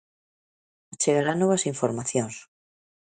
Achegará 0.93 1.33
novas 1.35 1.67
informacións. 1.73 2.35